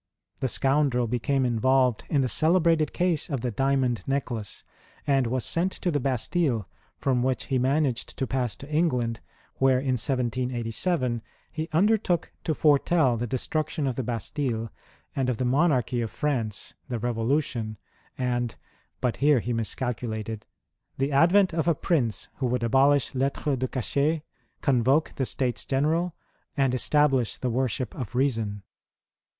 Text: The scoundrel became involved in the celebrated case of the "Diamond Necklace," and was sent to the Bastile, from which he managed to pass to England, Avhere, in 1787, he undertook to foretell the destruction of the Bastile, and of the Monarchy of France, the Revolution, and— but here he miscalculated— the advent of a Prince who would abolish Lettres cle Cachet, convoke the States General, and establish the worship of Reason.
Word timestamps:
The 0.39 0.47
scoundrel 0.47 1.05
became 1.05 1.45
involved 1.45 2.05
in 2.09 2.21
the 2.21 2.27
celebrated 2.27 2.91
case 2.91 3.29
of 3.29 3.41
the 3.41 3.51
"Diamond 3.51 4.01
Necklace," 4.07 4.63
and 5.05 5.27
was 5.27 5.45
sent 5.45 5.71
to 5.73 5.91
the 5.91 5.99
Bastile, 5.99 6.67
from 6.97 7.21
which 7.21 7.45
he 7.53 7.59
managed 7.59 8.17
to 8.17 8.25
pass 8.25 8.55
to 8.55 8.67
England, 8.71 9.19
Avhere, 9.59 9.77
in 9.79 9.97
1787, 10.01 11.21
he 11.51 11.69
undertook 11.71 12.31
to 12.45 12.55
foretell 12.55 13.15
the 13.15 13.27
destruction 13.27 13.85
of 13.85 13.95
the 13.95 14.01
Bastile, 14.01 14.71
and 15.15 15.29
of 15.29 15.37
the 15.37 15.45
Monarchy 15.45 16.01
of 16.01 16.09
France, 16.09 16.73
the 16.89 16.97
Revolution, 16.97 17.77
and— 18.17 18.55
but 19.01 19.17
here 19.17 19.39
he 19.39 19.53
miscalculated— 19.53 20.47
the 20.97 21.11
advent 21.11 21.53
of 21.53 21.67
a 21.67 21.75
Prince 21.75 22.27
who 22.37 22.47
would 22.47 22.63
abolish 22.63 23.13
Lettres 23.13 23.43
cle 23.43 23.55
Cachet, 23.67 24.23
convoke 24.61 25.13
the 25.17 25.27
States 25.27 25.63
General, 25.63 26.15
and 26.57 26.73
establish 26.73 27.37
the 27.37 27.51
worship 27.51 27.93
of 27.93 28.15
Reason. 28.15 28.63